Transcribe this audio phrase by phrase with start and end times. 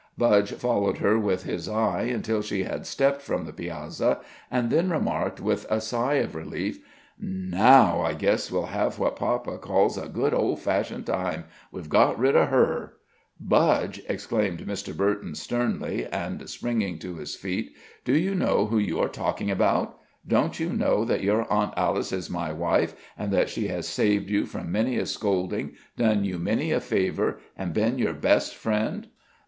[0.17, 4.17] Budge followed her with his eye until she had stepped from the piazza,
[4.49, 6.79] and then remarked, with a sigh of relief:
[7.19, 12.17] "Now I guess we'll have what papa calls a good, old fashioned time we've got
[12.17, 12.93] rid of her."
[13.39, 14.97] "Budge!" exclaimed Mr.
[14.97, 17.71] Burton, sternly, and springing to his feet,
[18.03, 19.99] "do you know who you are talking about?
[20.27, 24.31] Don't you know that your Aunt Alice is my wife, and that she has saved
[24.31, 29.07] you from many a scolding, done you many a favor, and been your best friend?"